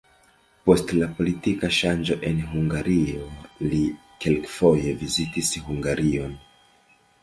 Post 0.69 0.93
la 0.95 1.09
politika 1.19 1.69
ŝanĝo 1.81 2.17
en 2.31 2.41
Hungario 2.55 3.29
li 3.69 3.85
kelkfoje 4.27 4.99
vizitis 5.07 5.57
Hungarion. 5.71 6.39